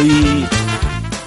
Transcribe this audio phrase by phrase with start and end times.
[0.00, 0.46] Soy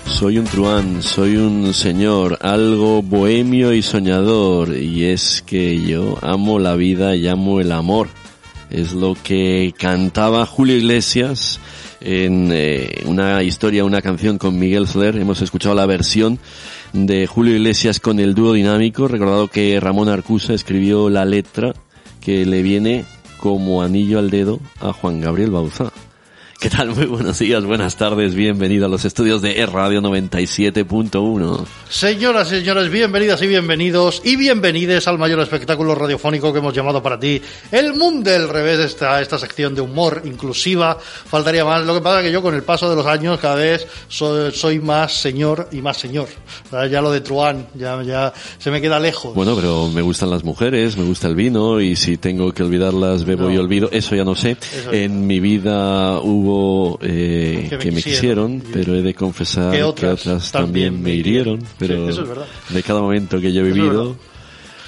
[0.05, 6.57] soy un truán, soy un señor, algo bohemio y soñador, y es que yo amo
[6.57, 8.07] la vida y amo el amor.
[8.71, 11.59] Es lo que cantaba Julio Iglesias
[12.02, 15.17] en eh, una historia, una canción con Miguel Soler.
[15.17, 16.40] Hemos escuchado la versión
[16.94, 19.08] de Julio Iglesias con el dúo dinámico.
[19.08, 21.73] Recordado que Ramón Arcusa escribió la letra
[22.21, 23.05] que le viene
[23.38, 25.94] como anillo al dedo a Juan Gabriel Bauzá.
[26.63, 26.95] ¿Qué tal?
[26.95, 31.66] Muy buenos días, buenas tardes, bienvenido a los estudios de E Radio 97.1.
[31.89, 37.03] Señoras y señores, bienvenidas y bienvenidos y bienvenides al mayor espectáculo radiofónico que hemos llamado
[37.03, 40.98] para ti El Mundo del Revés, esta, esta sección de humor inclusiva.
[40.98, 41.86] Faltaría más.
[41.86, 44.53] Lo que pasa es que yo con el paso de los años cada vez soy,
[44.53, 46.30] soy más señor y más señor.
[46.72, 49.36] Ya lo de Truán, ya, ya se me queda lejos.
[49.36, 53.25] Bueno, pero me gustan las mujeres, me gusta el vino y si tengo que olvidarlas,
[53.25, 53.89] bebo y olvido.
[53.91, 54.55] Eso ya no sé.
[54.94, 56.53] En mi vida hubo
[57.02, 58.59] eh, Que que, me me quisieron.
[58.62, 61.59] quisieron, pero he de confesar Que que otras otras, también me me hirieron.
[61.78, 62.22] Pero Sí,
[62.70, 64.16] es de cada momento que yo he es vivido,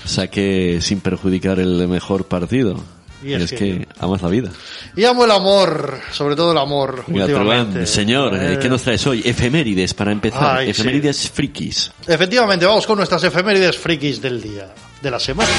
[0.05, 2.79] saqué sin perjudicar el mejor partido.
[3.23, 4.51] Y Y es es, que- que, amas la vida.
[4.95, 7.05] Y amo el amor, sobre todo el amor.
[7.07, 7.85] Venga, últimamente.
[7.87, 9.21] Señor, eh, ¿qué nos traes hoy?
[9.25, 10.57] Efemérides para empezar.
[10.57, 10.71] Ay, sí.
[10.81, 11.91] Efemérides frikis.
[12.07, 14.71] Efectivamente, vamos con nuestras efemérides frikis del día,
[15.01, 15.49] de la semana.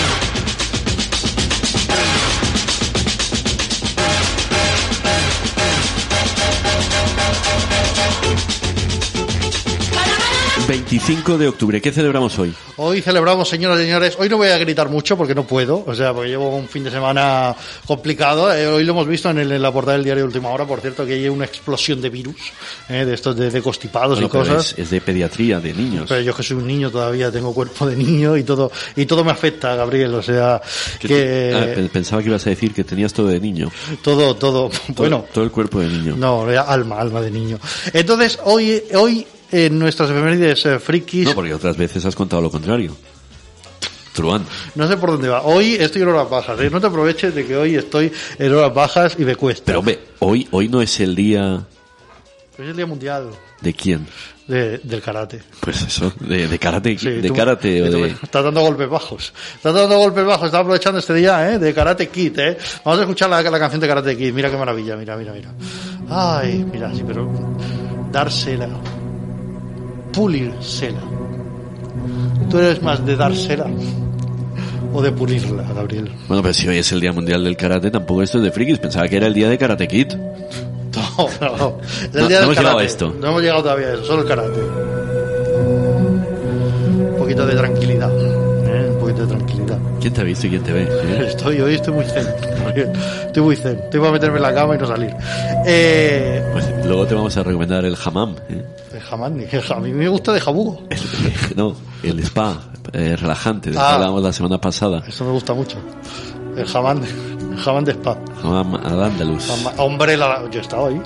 [10.81, 12.53] 25 de octubre, ¿qué celebramos hoy?
[12.77, 15.95] Hoy celebramos, señoras y señores, hoy no voy a gritar mucho porque no puedo, o
[15.95, 18.53] sea, porque llevo un fin de semana complicado.
[18.55, 20.83] Eh, hoy lo hemos visto en, el- en la portada del diario Última Hora, por
[20.83, 22.37] cierto, que hay una explosión de virus,
[22.91, 24.73] eh, de estos de, de constipados Bueno, y cosas.
[24.75, 26.05] es, es de pediatría, de niños.
[26.11, 29.25] Pero yo que soy un niño todavía, tengo cuerpo de niño y todo, y todo
[29.25, 30.61] me afecta, Gabriel, o sea,
[31.01, 33.73] Que que, ah, pe- pensaba que ibas a decir que tenías todo de niño.
[34.03, 36.17] todo, todo, Todo- bueno, todo el cuerpo de niño.
[36.19, 37.59] no, alma, alma de niño.
[37.95, 42.51] Entonces, hoy, hoy, en nuestras efemérides eh, frikis, No, porque otras veces has contado lo
[42.51, 42.97] contrario.
[44.13, 44.47] Truán.
[44.75, 45.43] No sé por dónde va.
[45.43, 46.59] Hoy estoy en horas bajas.
[46.61, 46.71] ¿eh?
[46.71, 49.65] No te aproveches de que hoy estoy en horas bajas y me cuesta.
[49.67, 51.67] Pero hombre, hoy, hoy no es el día
[52.59, 53.29] Hoy es el Día Mundial
[53.61, 54.07] de quién.
[54.49, 55.43] de- del karate.
[55.61, 58.09] Pues eso, de, de karate, Sí, de tú- karate o tú- de...
[58.23, 59.35] Estás dando golpes bajos.
[59.57, 60.47] Estás dando golpes bajos.
[60.47, 61.59] Estás aprovechando este día ¿eh?
[61.59, 62.39] de Karate Kid.
[62.39, 62.57] ¿eh?
[62.87, 64.33] Vamos a escuchar la, la canción de Karate Kid.
[64.33, 64.97] Mira qué maravilla.
[64.97, 65.53] Mira, mira, mira.
[66.09, 67.31] Ay, mira, sí, pero
[68.11, 68.71] dársela.
[70.17, 70.99] Pulírsela.
[72.51, 73.67] ¿Tú eres más de dársela
[74.95, 76.11] o de pulirla, Gabriel?
[76.27, 78.79] Bueno, pero si hoy es el Día Mundial del Karate, tampoco esto es de frikis.
[78.79, 80.09] Pensaba que era el día de Karate Kid.
[80.15, 81.77] No, no, no.
[82.03, 82.83] Es el No- día no del hemos llegado karate.
[82.83, 83.15] a esto.
[83.21, 84.61] No hemos llegado todavía a eso, solo el karate.
[87.11, 88.11] Un poquito de tranquilidad.
[88.67, 88.91] ¿eh?
[88.93, 89.79] Un poquito de tranquilidad.
[90.01, 90.83] ¿Quién te ha visto y quién te ve?
[90.91, 91.25] ¿Eh?
[91.29, 92.27] Estoy, hoy estoy muy zen.
[92.69, 93.79] Estoy muy zen.
[93.79, 95.15] Estoy para meterme en la cama y no salir.
[95.67, 98.35] Eh, Pues luego te vamos a recomendar el hammam.
[98.49, 98.65] ¿eh?
[99.11, 100.83] jamás, ni- a mí me gusta de jabugo.
[100.91, 100.99] El-
[101.57, 102.59] no, el spa
[102.93, 103.89] eh, relajante, del Ah.
[103.89, 105.03] que hablábamos la semana pasada.
[105.07, 105.77] Eso me gusta mucho.
[106.57, 108.17] El jamán, el jamán de spa.
[108.43, 109.47] Hammam al Andalus.
[109.49, 111.01] Jamán- Hombre, la- yo he estado ahí.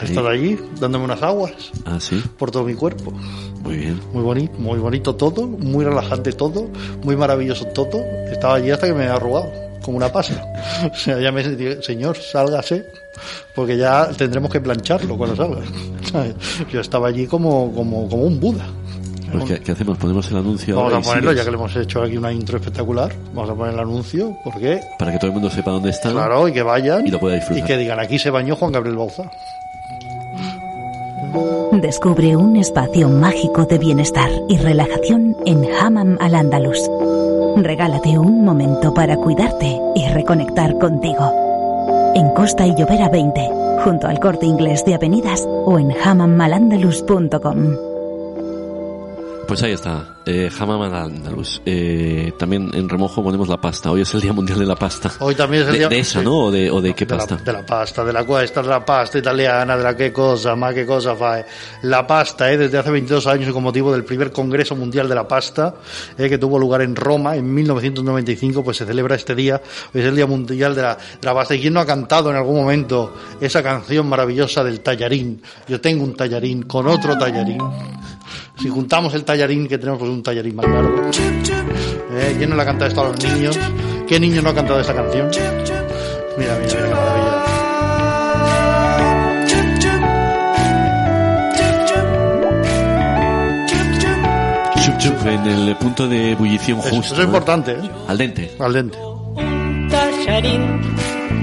[0.00, 1.52] He estado allí dándome unas aguas
[1.86, 3.12] Ah, sí, por todo mi cuerpo.
[3.62, 4.00] muy bien.
[4.12, 6.68] Muy bonito, muy bonito todo, muy relajante todo,
[7.02, 7.98] muy maravilloso todo.
[8.30, 9.50] Estaba allí hasta que me he arrugado,
[9.84, 10.34] como una pasa.
[10.92, 12.86] O sea, ya me dije, señor, sálgase,
[13.54, 15.60] porque ya tendremos que plancharlo cuando salga.
[16.10, 16.34] ¿Sabes?
[16.72, 18.66] Yo estaba allí como, como, como un Buda.
[19.32, 19.98] Pues, ¿qué, qué hacemos?
[19.98, 21.44] ¿Ponemos el anuncio Vamos ahora a ponerlo, sigues?
[21.44, 23.12] ya que le hemos hecho aquí una intro espectacular.
[23.32, 26.12] Vamos a poner el anuncio, porque, Para que todo el mundo sepa dónde está.
[26.12, 27.64] claro, y que vayan Y lo pueda disfrutar.
[27.64, 29.24] y que digan, aquí se bañó Juan Gabriel Bauza.
[31.72, 36.78] Descubre un espacio mágico de bienestar y relajación en Hammam al Andalus.
[37.56, 41.32] Regálate un momento para cuidarte y reconectar contigo.
[42.14, 43.50] En Costa y Llovera 20,
[43.84, 47.93] junto al corte inglés de avenidas o en hammamalandalus.com.
[49.46, 51.60] Pues ahí está, eh, Hammam al Andalus.
[51.66, 53.90] Eh, también en remojo ponemos la pasta.
[53.90, 55.12] Hoy es el Día Mundial de la Pasta.
[55.20, 55.88] Hoy también es el de, día...
[55.88, 56.24] de esa, sí.
[56.24, 56.44] ¿no?
[56.44, 57.36] ¿O de, o de qué de pasta?
[57.36, 60.56] La, de la pasta, de la cuesta, de la pasta italiana, de la qué cosa,
[60.56, 61.44] más qué cosa fa.
[61.82, 65.14] La pasta, eh, desde hace 22 años y con motivo del primer Congreso Mundial de
[65.14, 65.74] la Pasta,
[66.16, 69.60] eh, que tuvo lugar en Roma en 1995, pues se celebra este día,
[69.92, 71.54] hoy es el Día Mundial de la, de la Pasta.
[71.54, 75.42] ¿Y quién no ha cantado en algún momento esa canción maravillosa del tallarín?
[75.68, 77.58] Yo tengo un tallarín con otro tallarín.
[78.58, 81.10] Si juntamos el tallarín que tenemos, pues un tallarín más largo.
[82.16, 83.58] Eh, ¿Quién no le ha cantado esto a los niños?
[84.06, 85.28] ¿Qué niño no ha cantado esta canción?
[86.38, 87.44] Mira, mira, mira qué maravilla.
[94.84, 97.14] Chup, chup, en el punto de ebullición Eso, justo.
[97.14, 97.24] eso es ¿eh?
[97.24, 97.90] importante, ¿eh?
[98.08, 98.50] Al dente.
[98.58, 98.98] Al dente.
[98.98, 100.62] Un tallarín,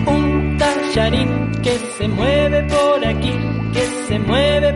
[0.05, 3.33] un tallarín que se mueve por aquí,
[3.73, 4.73] que se mueve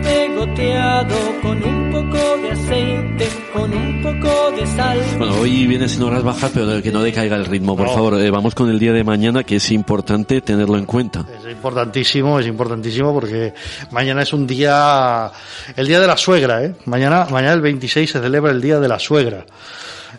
[0.00, 4.98] salteado con un poco de aceite, con un poco de sal.
[5.18, 7.94] Bueno, hoy viene sin horas bajas, pero que no decaiga el ritmo, por No.
[7.94, 8.20] favor.
[8.20, 11.24] Eh, vamos con el día de mañana, que es importante tenerlo en cuenta.
[11.44, 13.52] Es importantísimo, es importantísimo porque
[13.90, 15.30] mañana es un día,
[15.76, 16.74] el día de la suegra, ¿eh?
[16.86, 19.44] Mañana, mañana el 26 se celebra el día de la suegra.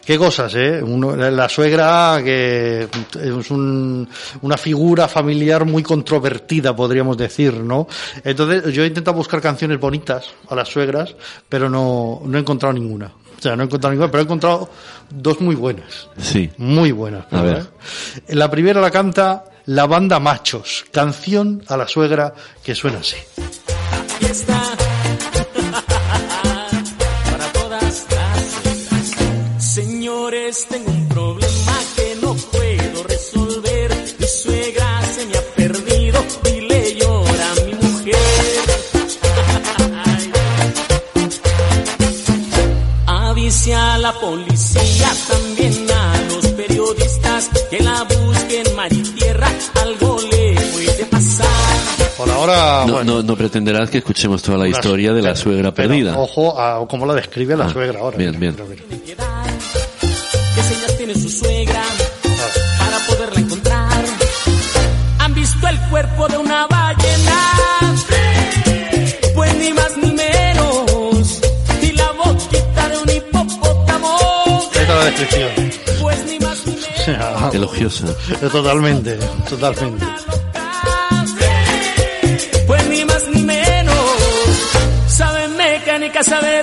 [0.06, 0.82] Qué cosas, ¿eh?
[0.84, 2.88] Uno- la suegra que
[3.22, 4.08] es un-
[4.42, 7.88] una figura familiar muy controvertida, podríamos decir, ¿no?
[8.24, 11.16] Entonces yo he intentado buscar canciones bonitas a las suegras,
[11.48, 13.08] pero no, no he encontrado ninguna.
[13.38, 14.70] O sea, no he encontrado ninguna, pero he encontrado
[15.10, 16.08] dos muy buenas.
[16.18, 16.50] Sí.
[16.58, 17.26] Muy buenas.
[17.32, 17.58] A ver.
[18.28, 18.36] ¿eh?
[18.36, 23.16] La primera la canta la banda Machos, canción a la suegra que suena así.
[24.16, 24.74] Aquí está.
[30.04, 33.90] Señores, tengo un problema que no puedo resolver.
[34.20, 36.20] Mi suegra se me ha perdido
[36.54, 38.16] y le llora a mi mujer.
[43.08, 49.48] Avise a la policía, también a los periodistas que la busquen mar y tierra.
[49.82, 51.48] Algo le puede pasar.
[52.18, 55.34] Por ahora, No, bueno, no, no pretenderás que escuchemos toda la una- historia de la
[55.38, 56.18] suegra perdida.
[56.20, 58.18] Ojo a cómo la describe la Ah, suegra ahora.
[58.18, 58.54] bien, bien.
[58.54, 59.03] Mira, mira.
[75.24, 75.72] Descripción.
[76.02, 77.06] Pues ni más ni O menos.
[77.06, 78.06] sea, Elogiosa.
[78.52, 79.18] totalmente,
[79.50, 80.06] totalmente.
[82.68, 83.96] Pues ni más ni menos.
[85.08, 86.62] Sabe mecánica, sabe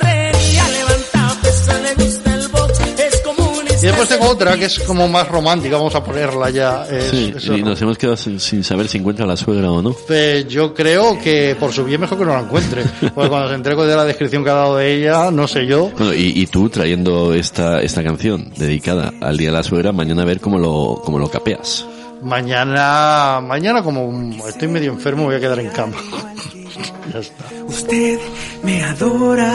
[4.01, 6.87] después tengo otra que es como más romántica, vamos a ponerla ya.
[6.91, 9.81] es- Sí, es- y nos hemos quedado sin, sin saber si encuentra la suegra o
[9.83, 9.95] no.
[10.09, 12.83] Eh, yo creo que por su bien mejor que no la encuentre.
[13.15, 15.91] Porque cuando se entrego de la descripción que ha dado de ella, no sé yo.
[15.97, 20.23] Bueno, y, y tú trayendo esta, esta canción dedicada al Día de la Suegra, mañana
[20.23, 21.85] a ver cómo lo, cómo lo capeas.
[22.23, 25.97] Mañana, mañana como estoy medio enfermo, voy a quedar en cama.
[27.13, 27.45] ya está.
[27.67, 28.19] Usted
[28.63, 29.47] me adora.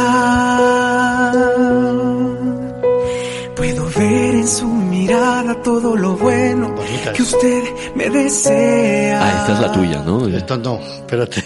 [3.97, 7.33] Ver en su mirada todo lo bueno Bonita que es.
[7.33, 7.63] usted
[7.95, 9.19] me desea.
[9.24, 10.27] Ah, esta es la tuya, ¿no?
[10.27, 11.42] Esto no, espérate,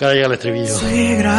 [0.00, 0.78] ahora llega el estribillo.
[0.78, 1.36] Suegra.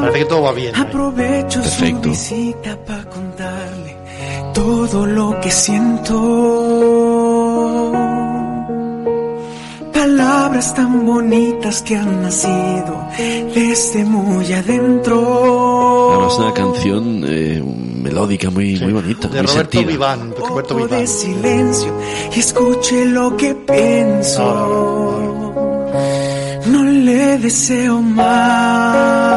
[0.00, 0.74] Parece que todo va bien.
[0.74, 0.78] ¿eh?
[0.80, 2.02] Aprovecho Perfecto.
[2.04, 3.96] su visita para contarle
[4.54, 6.14] todo lo que siento.
[9.92, 13.04] Palabras tan bonitas que han nacido
[13.54, 15.57] desde muy adentro.
[16.28, 17.62] Además una canción eh,
[18.02, 19.82] melódica muy, muy bonita, De muy Roberto.
[19.82, 21.00] Viván, Roberto Viván.
[21.00, 21.90] de silencio
[22.34, 24.44] y escuche lo que pienso.
[26.66, 29.32] No le deseo mal.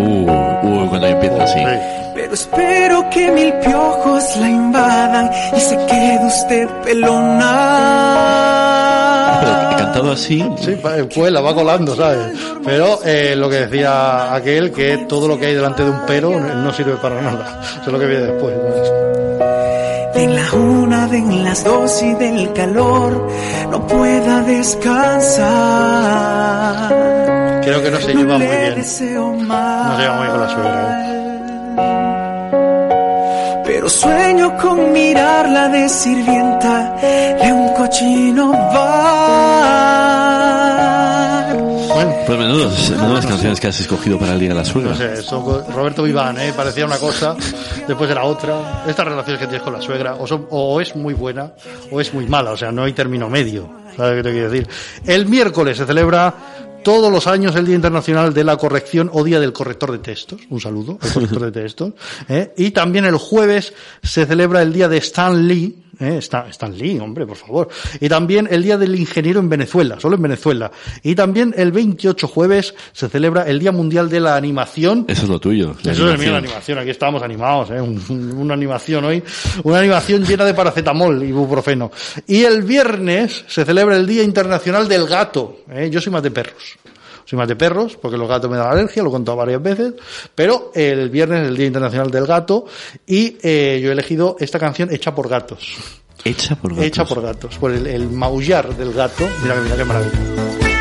[0.00, 0.30] Uh,
[0.66, 1.58] uh, cuando empieza así.
[1.58, 1.64] Sí.
[2.14, 8.81] Pero espero que mil piojos la invadan y se quede usted pelona.
[10.02, 12.26] Cantado así, Sí, va- pues la va colando, ¿sabes?
[12.64, 16.38] Pero eh, lo que decía aquel, que todo lo que hay delante de un pero
[16.38, 17.60] no sirve para nada.
[17.62, 18.54] Eso es lo que viene después.
[20.14, 23.28] Den la una, den las dos y del calor
[23.70, 25.42] no pueda descansar.
[27.62, 28.78] Creo que no se lleva muy bien.
[28.78, 32.11] No se lleva muy bien con la suegra, ¿eh?
[33.82, 39.82] Pero sueño con mirarla de sirvienta de un cochino bar.
[41.92, 44.92] Bueno, pues menudos, menudas canciones que has escogido para el Día de la Suegra.
[44.92, 46.52] no sé, eso, Roberto Viván, ¿eh?
[46.56, 47.34] Parecía una cosa,
[47.88, 48.84] después era otra.
[48.86, 51.50] Estas relaciones que tienes con la suegra, o, son- o es muy buena
[51.90, 53.68] o es muy mala, o sea, no hay término medio.
[53.96, 54.68] ¿Sabes qué te quiero decir?
[55.06, 56.32] El miércoles se celebra
[56.82, 60.40] todos los años el Día Internacional de la Corrección o Día del Corrector de Textos.
[60.50, 61.92] Un saludo, el corrector de textos.
[62.28, 62.52] ¿eh?
[62.56, 63.72] Y también el jueves
[64.02, 65.81] se celebra el Día de Stan Lee.
[66.02, 66.18] ¿Eh?
[66.18, 67.68] Stan, Stan Lee, hombre, por favor.
[68.00, 70.70] Y también el Día del Ingeniero en Venezuela, solo en Venezuela.
[71.02, 75.04] Y también el 28 jueves se celebra el Día Mundial de la Animación.
[75.08, 75.74] Eso es lo tuyo.
[75.82, 76.42] la Eso es el mío, la animación.
[76.42, 76.78] animación.
[76.78, 77.80] Aquí estábamos animados, ¿eh?
[77.80, 79.22] Un- un- una animación hoy.
[79.64, 81.90] Una animación llena de paracetamol y ibuprofeno.
[82.26, 85.60] Y el viernes se celebra el Día Internacional del Gato.
[85.70, 85.88] ¿eh?
[85.90, 86.76] Yo soy más de perros.
[87.24, 89.94] Soy más de perros, porque los gatos me dan alergia, lo he contado varias veces.
[90.34, 92.66] Pero el viernes es el Día Internacional del Gato.
[93.06, 95.76] Y eh, yo he elegido esta canción hecha por gatos.
[96.24, 96.86] Hecha por gatos.
[96.86, 97.58] Hecha por gatos.
[97.58, 99.28] Por el, el maullar del gato.
[99.42, 100.71] Mira, mira qué maravilla.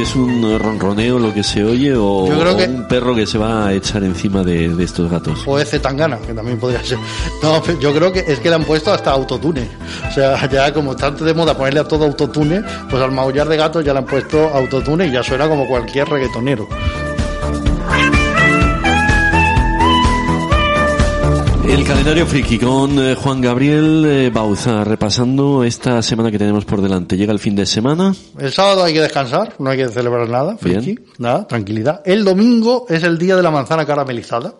[0.00, 3.26] Es un ronroneo lo que se oye o, Yo creo o que- un perro que
[3.26, 5.40] se va a echar encima de, de estos gatos.
[5.46, 6.98] O ese Tangana, que también podría ser.
[7.42, 9.68] No, yo creo que es que le han puesto hasta autotune.
[10.08, 13.56] O sea, ya como tanto de moda ponerle a todo autotune, pues al maullar de
[13.56, 16.68] gatos ya le han puesto autotune y ya suena como cualquier reggaetonero.
[21.64, 26.82] El calendario friki con eh, Juan Gabriel eh, Bauza, repasando esta semana que tenemos por
[26.82, 27.16] delante.
[27.16, 28.14] Llega el fin de semana.
[28.38, 30.82] El sábado hay que descansar, no hay que celebrar nada, Bien.
[30.82, 32.02] friki, nada, tranquilidad.
[32.04, 34.54] El domingo es el día de la manzana caramelizada,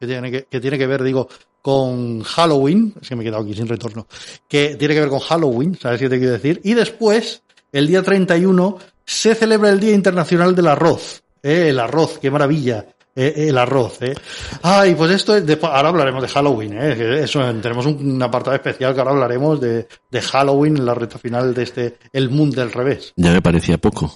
[0.00, 1.28] que tiene que, que tiene que ver, digo,
[1.62, 4.06] con Halloween, es que me he quedado aquí sin retorno,
[4.48, 6.60] que tiene que ver con Halloween, ¿sabes qué te quiero decir?
[6.64, 11.22] Y después, el día 31, se celebra el Día Internacional del Arroz.
[11.42, 11.68] ¿eh?
[11.68, 12.86] El arroz, qué maravilla.
[13.16, 14.14] Eh, el arroz, ¿eh?
[14.62, 17.22] Ay, pues esto es ahora hablaremos de Halloween, ¿eh?
[17.24, 21.18] Eso, tenemos un, un apartado especial que ahora hablaremos de, de Halloween en la recta
[21.18, 23.12] final de este El Mundo del Revés.
[23.16, 24.14] Ya me parecía poco.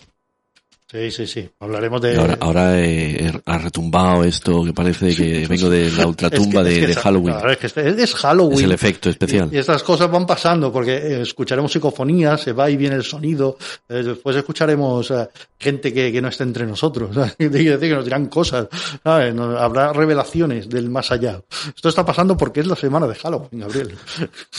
[0.91, 1.49] Sí, sí, sí.
[1.61, 2.17] Hablaremos de.
[2.17, 6.73] Ahora ahora eh, ha retumbado esto que parece que vengo de la ultratumba Es que-
[6.73, 7.35] es de, que de Halloween.
[7.35, 8.59] claro, es que este- es Halloween.
[8.59, 9.49] Es el efecto especial.
[9.53, 13.05] Y, y estas cosas van pasando porque eh, escucharemos psicofonías, se va y viene el
[13.05, 13.57] sonido.
[13.89, 15.29] eh, después escucharemos eh,
[15.61, 17.15] gente que, que no está entre nosotros.
[17.39, 18.67] decir que nos dirán cosas.
[19.05, 19.33] ¿sabes?
[19.33, 21.41] No- habrá revelaciones del más allá.
[21.73, 23.95] Esto está pasando porque es la semana de Halloween, Gabriel.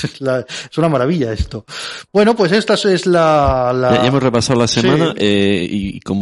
[0.02, 1.66] es, la- es una maravilla esto.
[2.14, 3.74] Bueno, pues esta es la.
[3.76, 5.18] la- Ya, ya hemos repasado la semana Sí.
[5.26, 6.21] eh, y como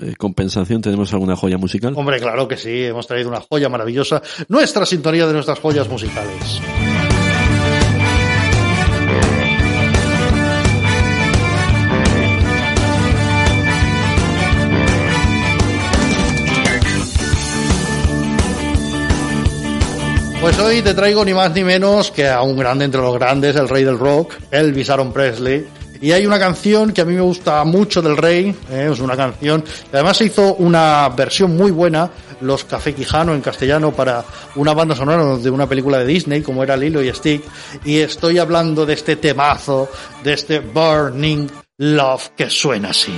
[0.00, 1.94] eh, compensación tenemos alguna joya musical.
[1.96, 6.60] Hombre, claro que sí, hemos traído una joya maravillosa, nuestra sintonía de nuestras joyas musicales.
[20.44, 23.56] Pues hoy te traigo ni más ni menos que a un grande entre los grandes,
[23.56, 25.66] el rey del rock, Elvis Aaron Presley.
[26.04, 28.90] Y hay una canción que a mí me gusta mucho del rey, ¿eh?
[28.92, 32.10] es una canción, además se hizo una versión muy buena,
[32.42, 34.22] Los Café Quijano en castellano, para
[34.56, 37.42] una banda sonora de una película de Disney, como era Lilo y Stick.
[37.86, 39.88] Y estoy hablando de este temazo,
[40.22, 43.14] de este Burning Love que suena así.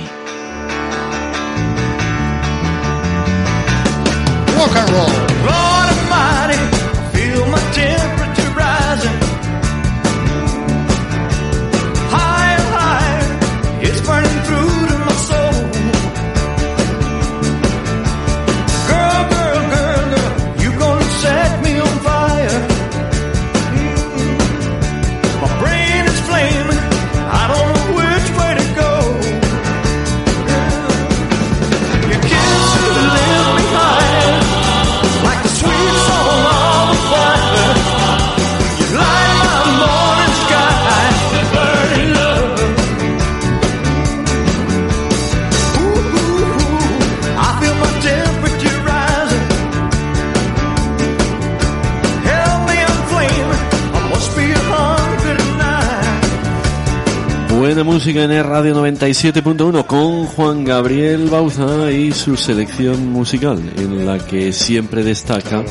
[58.23, 65.03] En Radio 97.1 con Juan Gabriel Bauza y su selección musical, en la que siempre
[65.03, 65.63] destaca,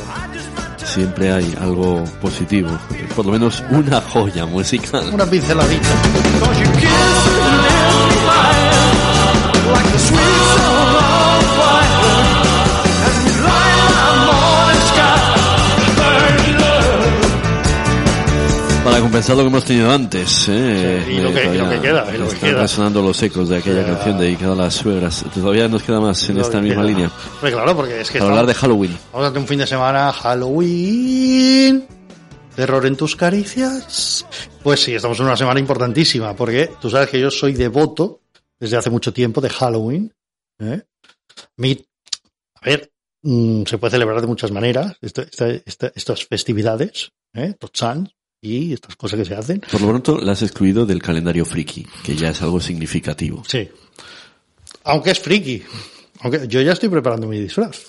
[0.77, 2.71] siempre hay algo positivo,
[3.17, 5.11] por lo menos una joya musical.
[5.13, 5.89] Una pinceladita.
[19.07, 21.03] Compensar lo que hemos tenido antes, ¿eh?
[21.07, 22.63] Sí, y lo que- y lo que queda, y lo que están queda.
[22.63, 25.25] resonando los ecos de aquella canción dedicada a las suegras.
[25.33, 27.11] Todavía nos queda más en esta misma línea.
[27.41, 28.99] Pues claro, porque es que Para hablar de Halloween.
[29.13, 31.87] vamos a un fin de semana Halloween.
[32.57, 34.27] Terror en tus caricias.
[34.63, 38.23] Pues sí, estamos en una semana importantísima, porque tú sabes que yo soy devoto
[38.59, 40.13] desde hace mucho tiempo de Halloween.
[40.59, 40.83] ¿eh?
[41.59, 41.85] Mi-
[42.61, 42.91] a ver,
[43.23, 47.55] mm, se puede celebrar de muchas maneras esta- esta- esta- estas festividades, ¿eh?
[48.55, 49.61] Y estas cosas que se hacen.
[49.71, 53.43] Por lo pronto, la has excluido del calendario friki, que ya es algo significativo.
[53.47, 53.69] Sí.
[54.85, 55.63] Aunque es friki.
[56.21, 57.87] Aunque yo ya estoy preparando mi disfraz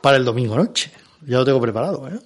[0.00, 0.90] para el domingo noche.
[1.26, 2.18] Ya lo tengo preparado, ¿eh?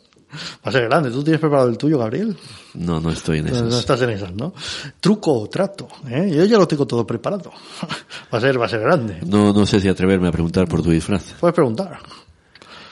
[0.64, 1.10] Va a ser grande.
[1.10, 2.34] ¿Tú tienes preparado el tuyo, Gabriel?
[2.74, 3.80] No, no estoy en No, no eso.
[3.80, 4.54] estás en esas, ¿no?
[5.00, 5.88] Truco o trato.
[6.08, 6.32] ¿eh?
[6.34, 7.52] Yo ya lo tengo todo preparado.
[8.32, 9.18] Va a ser, va a ser grande.
[9.26, 11.34] No, no sé si atreverme a preguntar por tu disfraz.
[11.38, 11.98] Puedes preguntar.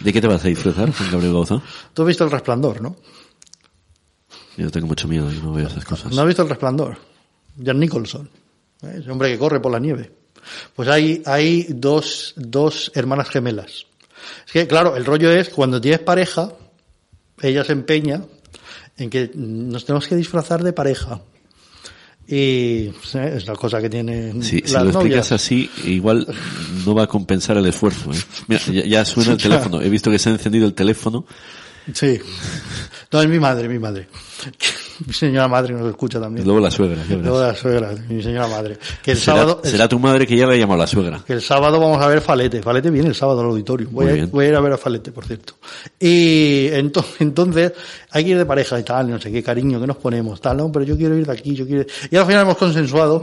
[0.00, 1.62] ¿De qué te vas a disfrazar, Gabriel Bauza?
[1.94, 2.96] Tú has visto el resplandor, ¿no?
[4.56, 6.12] Yo tengo mucho miedo y no veo esas cosas.
[6.14, 6.98] ¿No has visto el resplandor?
[7.64, 8.28] Jan Nicholson.
[8.82, 8.96] ¿eh?
[9.00, 10.12] Ese hombre que corre por la nieve.
[10.74, 13.86] Pues hay, hay dos, dos hermanas gemelas.
[14.46, 16.52] Es que, claro, el rollo es cuando tienes pareja,
[17.40, 18.22] ella se empeña
[18.96, 21.20] en que nos tenemos que disfrazar de pareja.
[22.26, 23.32] Y ¿eh?
[23.36, 24.96] es la cosa que tienen Sí, si las lo novias.
[25.30, 26.26] explicas así, igual
[26.86, 28.12] no va a compensar el esfuerzo.
[28.12, 28.18] ¿eh?
[28.46, 29.80] Mira, ya, ya suena el teléfono.
[29.82, 31.24] He visto que se ha encendido el teléfono.
[31.92, 32.20] Sí.
[33.12, 34.06] No, es mi madre, mi madre.
[35.06, 36.44] Mi señora madre nos escucha también.
[36.44, 37.02] luego la suegra.
[37.08, 38.78] Luego la suegra, mi señora madre.
[39.02, 41.22] Que el será, sábado, será tu madre que ya la ha llamado la suegra.
[41.26, 42.60] Que el sábado vamos a ver Falete.
[42.62, 43.88] Falete viene el sábado al auditorio.
[43.90, 45.54] Voy, a, voy a ir a ver a Falete, por cierto.
[45.98, 47.72] Y ento- entonces
[48.10, 50.58] hay que ir de pareja y tal, no sé qué cariño que nos ponemos, tal,
[50.58, 53.22] no, pero yo quiero ir de aquí, yo quiero Y al final hemos consensuado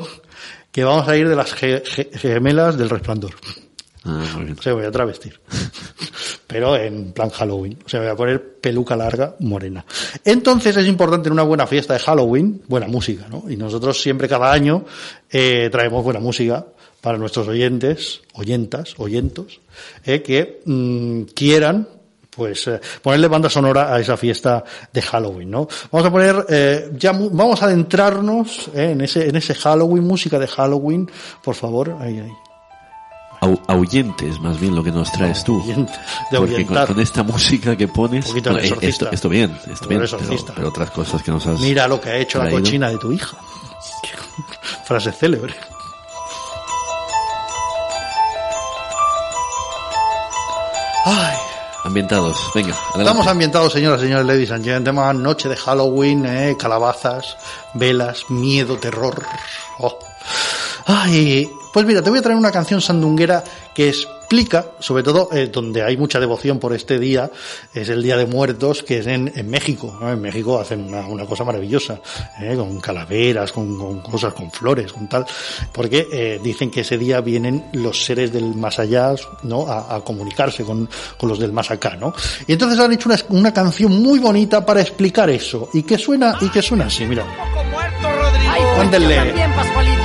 [0.71, 3.33] que vamos a ir de las ge- ge- gemelas del resplandor.
[4.07, 4.23] Ah,
[4.61, 5.39] sea, voy a travestir.
[6.47, 7.77] Pero en plan Halloween.
[7.85, 9.85] O sea, voy a poner peluca larga morena.
[10.23, 13.43] Entonces es importante en una buena fiesta de Halloween, buena música, ¿no?
[13.49, 14.85] Y nosotros siempre cada año
[15.29, 16.65] eh, traemos buena música
[17.01, 19.59] para nuestros oyentes, oyentas, oyentos,
[20.05, 21.87] eh, que mm, quieran
[22.37, 25.67] pues eh, ponerle banda sonora a esa fiesta de Halloween, ¿no?
[25.91, 30.37] Vamos a poner, eh, ya vamos a adentrarnos eh, en ese en ese Halloween, música
[30.37, 31.09] de Halloween,
[31.43, 32.46] por favor, ahí, ahí.
[33.67, 35.63] Ahuyentes, más bien lo que nos traes tú.
[36.31, 40.01] De Porque con, con esta música que pones, bueno, eh, esto, esto bien, esto bien,
[40.09, 40.19] pero,
[40.55, 42.59] pero otras cosas que nos has Mira lo que ha hecho la traído.
[42.61, 43.37] cochina de tu hija.
[44.85, 45.53] Frase célebre.
[51.05, 51.37] Ay,
[51.85, 52.99] Ambientados, venga, adelante.
[53.01, 57.37] estamos ambientados, señoras y señores, ladies and gentlemen, noche de Halloween, eh, calabazas,
[57.75, 59.25] velas, miedo, terror.
[59.79, 59.97] Oh.
[60.89, 63.43] Ay, pues mira, te voy a traer una canción sandunguera
[63.75, 67.29] que explica, sobre todo eh, donde hay mucha devoción por este día,
[67.73, 69.97] es el Día de Muertos, que es en, en México.
[69.99, 70.11] ¿no?
[70.11, 71.99] En México hacen una, una cosa maravillosa,
[72.39, 75.25] eh, con calaveras, con, con cosas, con flores, con tal,
[75.73, 79.67] porque eh, dicen que ese día vienen los seres del más allá, ¿no?
[79.67, 82.13] A, a comunicarse con, con los del más acá, ¿no?
[82.47, 86.37] Y entonces han hecho una, una canción muy bonita para explicar eso, y que suena,
[86.39, 87.25] y que suena así, mira.
[88.49, 89.96] Ay, pues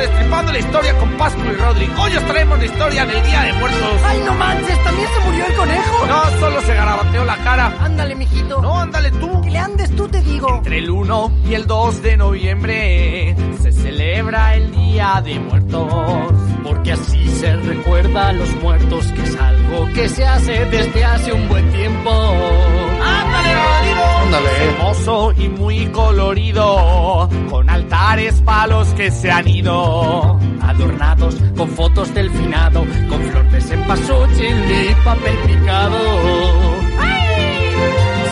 [0.00, 2.02] Destripando la Historia con Pascu y Rodrigo.
[2.02, 4.00] Hoy os traemos la historia del Día de Muertos.
[4.02, 6.06] Ay, no manches, ¿también se murió el conejo?
[6.06, 7.76] No solo se garabateó la cara.
[7.80, 8.62] Ándale, mijito.
[8.62, 9.42] No, ándale tú.
[9.42, 10.56] Que le andes tú, te digo.
[10.56, 16.32] Entre el 1 y el 2 de noviembre se celebra el Día de Muertos.
[16.64, 21.30] Porque así se recuerda a los muertos, que es algo que se hace desde hace
[21.30, 22.10] un buen tiempo.
[22.10, 23.99] ¡Ándale, Rodrigo!
[24.30, 24.64] Ándale.
[24.64, 30.38] Hermoso y muy colorido, con altares palos que se han ido.
[30.62, 35.98] Adornados con fotos del finado, con flor de cempasúchil y papel picado.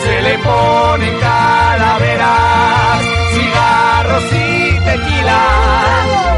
[0.03, 3.01] Se le ponen calaveras,
[3.33, 5.41] cigarros y tequila,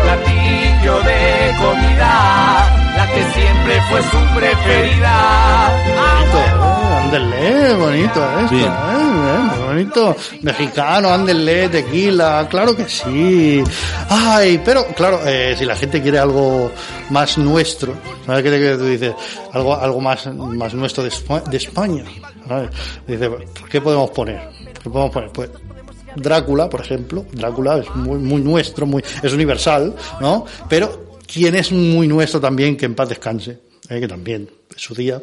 [0.01, 6.00] platillo de comida, la que siempre fue su preferida.
[7.11, 8.71] Eh, ándele, bonito esto, Bien.
[8.71, 8.75] eh,
[9.31, 10.15] eh, muy bonito.
[10.41, 13.61] Mexicano, ándele, tequila, claro que sí.
[14.09, 16.71] Ay, pero claro, eh, si la gente quiere algo
[17.09, 17.93] más nuestro,
[18.25, 19.13] ¿sabes qué te tú dices?
[19.51, 21.11] Algo, algo más, más nuestro de,
[21.49, 22.05] de España.
[22.47, 22.69] ¿sabes?
[23.07, 23.29] Dice,
[23.69, 24.49] ¿qué podemos poner?
[24.81, 25.29] ¿Qué podemos poner?
[25.31, 25.49] Pues
[26.15, 27.25] Drácula, por ejemplo.
[27.31, 30.45] Drácula es muy, muy nuestro, muy, es universal, ¿no?
[30.69, 32.75] Pero, ¿quién es muy nuestro también?
[32.75, 34.49] Que en paz descanse, eh, que también
[34.81, 35.21] su día.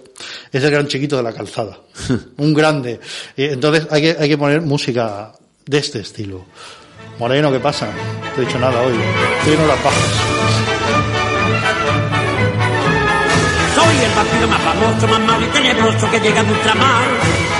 [0.52, 1.80] Es el gran chiquito de la calzada.
[2.36, 3.00] Un grande.
[3.36, 5.32] Y entonces hay que, hay que poner música
[5.66, 6.46] de este estilo.
[7.18, 7.86] Moreno, ¿qué pasa?
[7.86, 8.94] No te he dicho nada hoy.
[9.38, 10.10] Estoy en las bajas.
[13.74, 17.04] Soy el vampiro más famoso, más malo y tenebroso que llega de ultramar.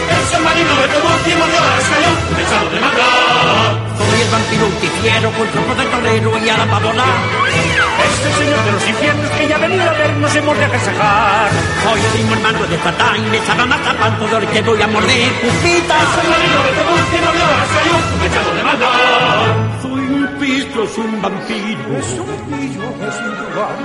[0.09, 3.99] El submarino de tu voz y murió a escalón, pensado de matar.
[3.99, 7.68] Soy el vampiro justiciero con tropo de torero y a la pavona.
[8.09, 11.51] Es el señor de los infiernos que ya ha venido a vernos hemos de agasajar.
[11.85, 14.87] Soy primo hermano de Satán y me sabe matar pan todo el que voy a
[14.89, 16.03] morder pupitas.
[16.03, 19.49] El submarino de tu voz y murió a escalón, pensado de matar.
[19.83, 21.91] Soy un pistro, soy un vampiro.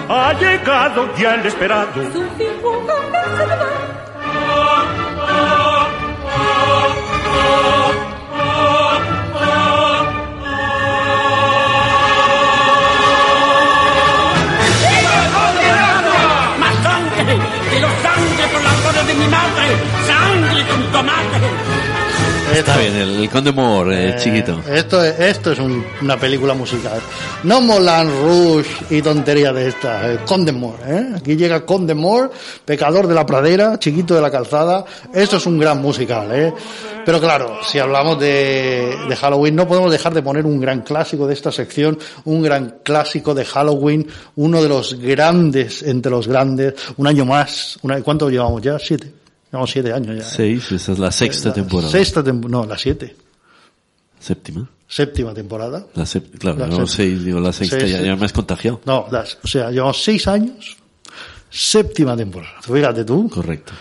[0.09, 1.91] Ha llegado ya el esperado.
[7.73, 7.82] Más
[18.51, 19.65] por las flores de mi madre.
[20.07, 21.39] Sangre con tomate.
[22.53, 24.61] Está bien, el, el Conde Moore, eh, chiquito.
[24.71, 26.99] Esto es, esto es un- una película musical.
[27.43, 30.11] No Moulin Rouge y tontería de esta.
[30.13, 31.05] eh, Condemore, ¿eh?
[31.17, 32.29] Aquí llega Condemore,
[32.63, 34.85] pecador de la pradera, chiquito de la calzada.
[35.13, 36.53] Esto es un gran musical, ¿eh?
[37.05, 41.27] Pero claro, si hablamos de, de Halloween, no podemos dejar de poner un gran clásico
[41.27, 46.73] de esta sección, un gran clásico de Halloween, uno de los grandes entre los grandes.
[46.97, 47.77] Un año más.
[47.81, 48.77] Una, ¿Cuánto llevamos ya?
[48.79, 49.11] Siete.
[49.53, 50.23] Llevamos siete años ya.
[50.23, 50.27] ¿eh?
[50.27, 51.91] Seis, esa es la sexta temporada.
[51.91, 52.63] Sexta temporada.
[52.63, 53.15] No, la siete.
[54.19, 54.67] Séptima.
[54.87, 55.85] Séptima temporada.
[55.93, 58.81] La sep- claro, La no seis, digo, la sexta Seis, ya, me has contagiado.
[58.85, 60.75] No, las, o sea, llevamos seis años,
[61.51, 62.53] séptima temporada.
[62.61, 63.73] Fíjate tú, Correcto.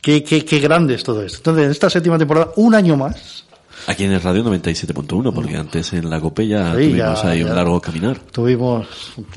[0.00, 1.38] qué, qué, qué grande es todo esto.
[1.38, 3.44] Entonces, en esta séptima temporada, un año más,
[3.88, 7.40] Aquí en el radio 97.1, porque antes en la COPE ya Sí, tuvimos ya- ahí
[7.40, 7.46] ya.
[7.46, 8.16] un largo caminar.
[8.30, 8.86] tuvimos,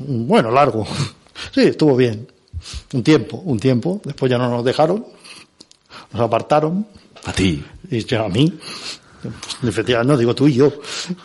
[0.06, 0.86] un- bueno, largo.
[1.52, 2.28] Sí, estuvo bien.
[2.94, 4.00] Un tiempo, un tiempo.
[4.04, 5.04] Después ya no nos dejaron,
[6.12, 6.86] nos apartaron,
[7.24, 7.64] A ti.
[7.90, 8.52] y a mí.
[9.66, 10.72] Efectivamente, no digo tú y yo.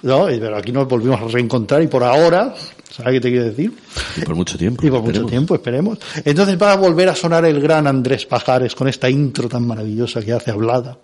[0.04, 0.30] ¿no?
[0.32, 2.54] Y, Pero aquí nos volvimos a reencontrar y por ahora,
[2.90, 3.74] ¿sabes qué te quiero decir?
[4.18, 4.86] Y por mucho tiempo.
[4.86, 5.32] Y por mucho esperemos.
[5.32, 5.98] tiempo, esperemos.
[6.26, 10.22] Entonces va a volver a sonar el gran Andrés Pajares con esta intro tan maravillosa
[10.22, 10.98] que hace hablada.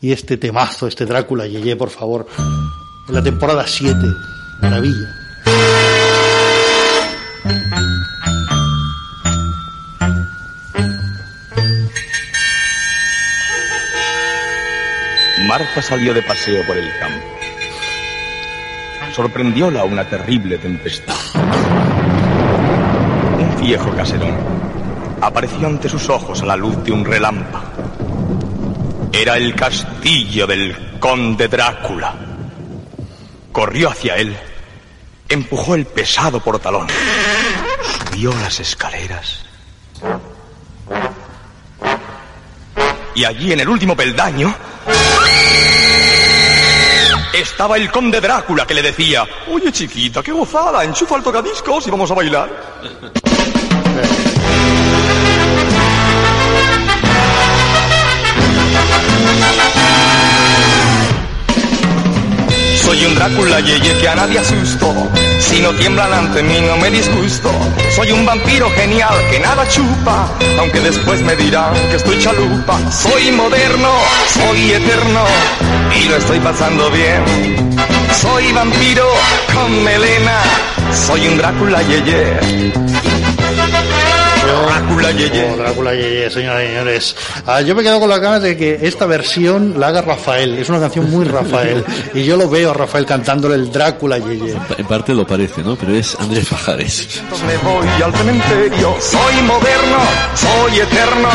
[0.00, 2.26] Y este temazo, este Drácula Yeye, por favor.
[3.08, 3.96] En la temporada 7.
[4.60, 5.23] Maravilla.
[15.46, 17.26] Marta salió de paseo por el campo.
[19.14, 21.14] Sorprendióla una terrible tempestad.
[23.38, 24.34] Un viejo caserón
[25.20, 27.66] apareció ante sus ojos a la luz de un relámpago.
[29.12, 32.14] Era el castillo del conde Drácula.
[33.52, 34.34] Corrió hacia él,
[35.28, 36.88] empujó el pesado portalón,
[38.10, 39.44] subió las escaleras
[43.14, 44.54] y allí en el último peldaño
[47.40, 51.90] estaba el conde Drácula que le decía, oye chiquita, qué gozada, enchufa el tocadiscos y
[51.90, 53.23] vamos a bailar.
[62.94, 65.10] Soy un Drácula yeye que a nadie asusto.
[65.40, 67.50] Si no tiemblan ante mí no me disgusto.
[67.96, 70.28] Soy un vampiro genial que nada chupa.
[70.60, 72.78] Aunque después me dirán que estoy chalupa.
[72.92, 73.90] Soy moderno,
[74.32, 75.24] soy eterno.
[76.00, 77.24] Y lo estoy pasando bien.
[78.22, 79.08] Soy vampiro
[79.52, 80.38] con melena.
[80.92, 83.03] Soy un Drácula yeye.
[84.62, 85.50] Drácula yeye.
[85.52, 87.16] Oh, Drácula Yeye, señoras y señores.
[87.46, 90.58] Ah, yo me quedo con las ganas de que esta versión la haga Rafael.
[90.58, 91.84] Es una canción muy Rafael.
[92.14, 94.56] Y yo lo veo a Rafael cantándole el Drácula Yeye.
[94.78, 95.76] En parte lo parece, ¿no?
[95.76, 97.22] Pero es Andrés Pajares.
[97.46, 98.94] Me voy al cementerio.
[99.00, 99.98] Soy moderno,
[100.34, 101.28] soy eterno.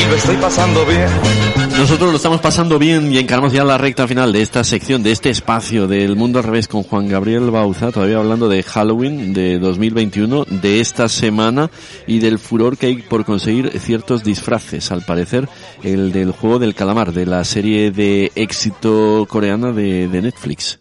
[0.00, 1.65] Y lo estoy pasando bien.
[1.78, 5.12] Nosotros lo estamos pasando bien y encaramos ya la recta final de esta sección, de
[5.12, 9.58] este espacio del mundo al revés con Juan Gabriel Bauza, todavía hablando de Halloween de
[9.58, 11.70] 2021, de esta semana
[12.06, 14.90] y del furor que hay por conseguir ciertos disfraces.
[14.90, 15.48] Al parecer,
[15.82, 20.78] el del juego del calamar, de la serie de éxito coreana de, de Netflix.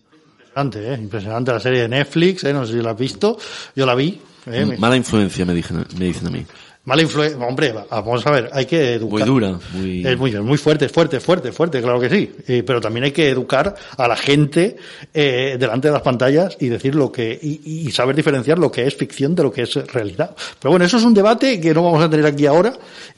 [0.47, 0.97] Impresionante, ¿eh?
[0.97, 2.53] Impresionante la serie de Netflix, ¿eh?
[2.53, 3.37] No sé si la has visto.
[3.75, 4.21] Yo la vi.
[4.47, 4.75] ¿eh?
[4.79, 6.45] Mala influencia, me, dicen- me dicen a mí.
[6.85, 7.37] Mala influencia.
[7.45, 9.19] Hombre, va- vamos a ver, hay que educar.
[9.21, 10.05] Muy dura, muy...
[10.05, 12.31] Es muy, muy fuerte, fuerte, fuerte, fuerte, claro que sí.
[12.47, 14.75] Eh, pero también hay que educar a la gente
[15.13, 18.85] eh, delante de las pantallas y decir lo que y, y saber diferenciar lo que
[18.85, 20.35] es ficción de lo que es realidad.
[20.59, 22.73] Pero bueno, eso es un debate que no vamos a tener aquí ahora.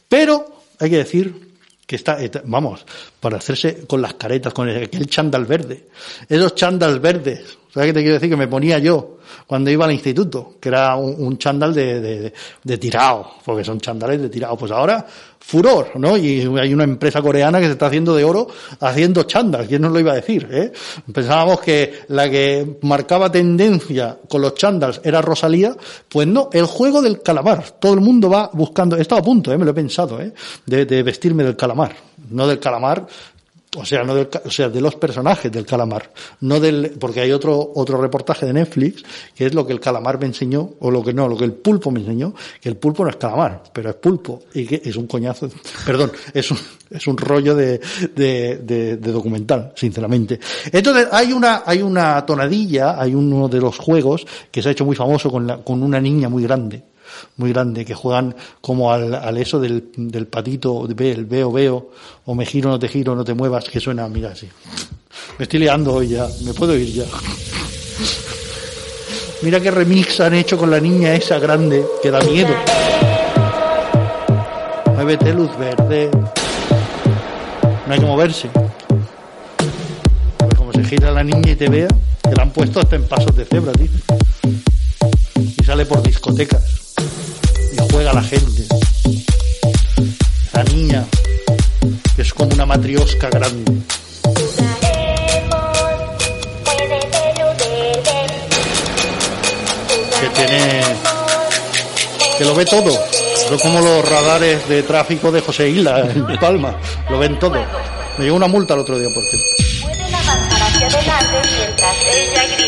[0.08, 0.46] Pero
[0.80, 1.34] hay que decir
[1.88, 2.86] que está, eh, vamos,
[3.22, 5.88] para hacerse con las caretas, con el, aquel chándal verde,
[6.28, 7.58] esos chándal verdes.
[7.74, 8.30] ¿Sabes qué te quiero decir?
[8.30, 12.78] Que me ponía yo cuando iba al instituto, que era un, un chándal de, de,
[12.78, 14.58] tirado, porque son chándales de tirado.
[14.58, 15.06] Pues ahora,
[15.48, 16.18] furor, ¿no?
[16.18, 18.48] Y hay una empresa coreana que se está haciendo de oro
[18.82, 19.66] haciendo chándal.
[19.66, 20.46] ¿Quién nos lo iba a decir?
[20.52, 20.74] Eh?
[21.14, 25.74] Pensábamos que la que marcaba tendencia con los chándals era Rosalía.
[26.10, 27.64] Pues no, el juego del calamar.
[27.80, 28.98] Todo el mundo va buscando.
[28.98, 29.58] He estado a punto, ¿eh?
[29.58, 30.34] me lo he pensado, ¿eh?
[30.66, 31.96] de vestirme del calamar.
[32.30, 33.08] No del calamar
[33.78, 36.12] o sea, no del, o sea, de los personajes del calamar,
[36.42, 39.04] no del, porque hay otro, otro reportaje de Netflix
[39.36, 41.54] que es lo que el calamar me enseñó, o lo que no, lo que el
[41.54, 44.96] pulpo me enseñó, que el pulpo no es calamar, pero es pulpo, y que es
[44.96, 45.50] un coñazo,
[45.86, 46.58] perdón, es un,
[46.90, 47.80] es un rollo de,
[48.16, 50.40] de, de, de documental, sinceramente.
[50.72, 54.86] Entonces, hay una, hay una tonadilla, hay uno de los juegos que se ha hecho
[54.86, 56.84] muy famoso con la, con una niña muy grande,
[57.38, 61.92] muy grande, que juegan como al, al eso del, del patito, el veo, veo,
[62.26, 64.48] o me giro, no te giro, no te muevas, que suena, mira, así.
[65.38, 67.06] Me estoy liando hoy ya, me puedo ir ya.
[69.44, 72.56] Mira qué remix han hecho con la niña esa grande, que da miedo.
[74.96, 76.10] Muévete, luz verde.
[77.86, 78.50] No hay que moverse.
[80.38, 81.88] Pues como se gira la niña y te vea,
[82.24, 84.00] que la han puesto hasta en pasos de cebra, dice.
[85.36, 86.87] Y sale por discotecas
[87.98, 88.64] juega la gente.
[90.54, 91.04] La niña,
[92.16, 93.72] que es como una matriosca grande.
[100.20, 100.82] Que tiene.
[102.38, 103.00] que lo ve todo.
[103.50, 106.80] No como los radares de tráfico de José Isla en Palma.
[107.10, 107.66] Lo ven todo.
[108.20, 109.48] Me llegó una multa el otro día, por cierto.
[111.58, 112.67] mientras ella.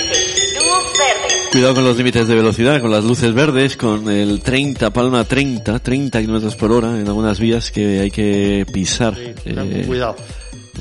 [1.51, 5.79] Cuidado con los límites de velocidad, con las luces verdes, con el 30, palma 30,
[5.79, 9.15] 30 kilómetros por hora en algunas vías que hay que pisar.
[9.17, 10.15] eh, Cuidado.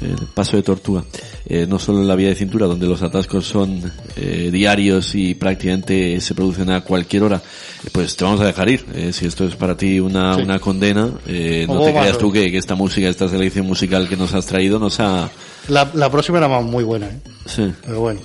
[0.03, 1.03] el paso de tortuga.
[1.47, 3.81] Eh, no solo en la vía de cintura, donde los atascos son
[4.17, 8.69] eh, diarios y prácticamente se producen a cualquier hora, eh, pues te vamos a dejar
[8.69, 8.85] ir.
[8.95, 10.43] Eh, si esto es para ti una, Sí.
[10.43, 14.17] una condena, eh, no te creas tú que, que esta música, esta selección musical que
[14.19, 15.31] nos has traído nos ha...
[15.69, 17.19] La, la próxima era más- muy buena, ¿eh?
[17.47, 17.73] Sí.
[17.87, 18.21] pero bueno.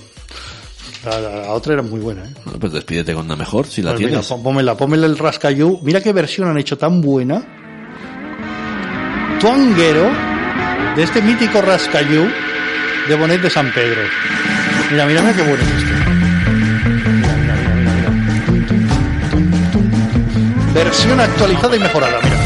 [1.04, 2.30] La, la- la otra era muy buena, ¿eh?
[2.44, 4.26] Bueno, pues despídete con una mejor, si la Pues tienes.
[4.26, 5.78] pon- pónmela, pónmela el Rascayú.
[5.82, 7.42] Mira qué versión han hecho tan buena.
[9.40, 10.10] Tuanguero
[10.96, 12.26] de este mítico Rascayú
[13.08, 14.00] de Bonet de San Pedro.
[14.90, 15.94] Mira, mira, mira qué bueno es esto.
[17.12, 18.14] Mira, mira, mira, mira, mira.
[20.72, 22.43] Versión actualizada y mejorada, mira.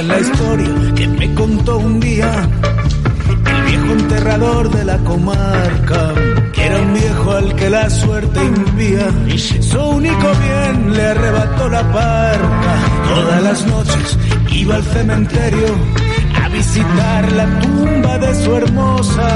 [0.00, 2.48] Oigan la historia que me contó un día
[3.28, 6.14] el viejo enterrador de la comarca,
[6.54, 9.08] que era un viejo al que la suerte envía.
[9.60, 12.74] Su único bien le arrebató la parca.
[13.14, 14.18] Todas las noches
[14.52, 15.66] iba al cementerio
[16.42, 19.28] a visitar la tumba de su hermosa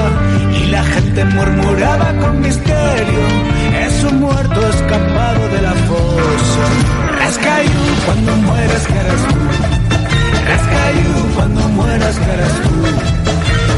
[0.51, 3.21] y la gente murmuraba con misterio.
[3.85, 6.65] Es un muerto escapado de la fosa.
[7.19, 7.69] Rascayú,
[8.07, 9.74] cuando mueras, que harás tú?
[10.47, 12.69] Rascayú, cuando mueras, ¿qué harás tú?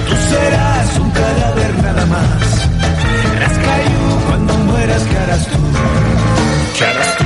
[0.10, 2.70] Tú serás un cadáver nada más.
[3.40, 5.58] Rascayú, cuando mueras, ¿qué harás tú?
[6.78, 7.24] ¿Qué harás tú?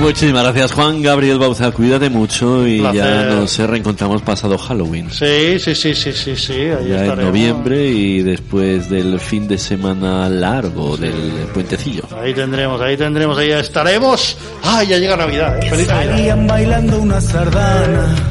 [0.00, 3.32] Muchísimas gracias Juan Gabriel Bauza, cuídate mucho y ya Placer.
[3.32, 5.10] nos reencontramos pasado Halloween.
[5.10, 6.52] Sí, sí, sí, sí, sí, sí.
[6.52, 7.24] Ahí Ya en estaremos.
[7.24, 12.04] noviembre y después del fin de semana largo del puentecillo.
[12.22, 14.36] Ahí tendremos, ahí tendremos, ahí estaremos.
[14.62, 15.58] ¡Ay, ya llega Navidad!
[15.64, 15.68] ¿eh?
[15.68, 16.10] ¡Feliz Navidad!
[16.12, 18.14] Salían bailando una sardana.